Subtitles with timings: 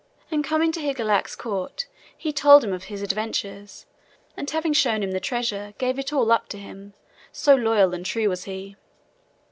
[0.31, 1.85] And coming to Higelac's court,
[2.17, 3.85] he told him of his adventures,
[4.35, 6.95] and having shown him the treasure, gave it all up to him,
[7.31, 8.77] so loyal and true was he.